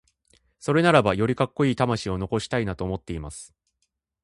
[0.59, 3.53] それならばよりカッコイイ魂を残したいなと思っています。